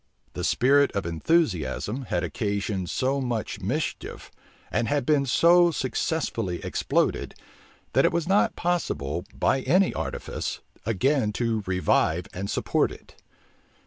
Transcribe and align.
The 0.33 0.43
spirit 0.43 0.91
of 0.93 1.05
enthusiasm 1.05 2.05
had 2.05 2.23
occasioned 2.23 2.89
so 2.89 3.21
much 3.21 3.59
mischief, 3.61 4.31
and 4.71 4.87
had 4.87 5.05
been 5.05 5.27
so 5.27 5.69
successfully 5.69 6.59
exploded, 6.65 7.35
that 7.93 8.03
it 8.05 8.11
was 8.11 8.27
not 8.27 8.55
possible, 8.55 9.25
by 9.31 9.59
any 9.61 9.93
artifice, 9.93 10.59
again 10.87 11.31
to 11.33 11.61
revive 11.67 12.25
and 12.33 12.49
support 12.49 12.91
it. 12.91 13.13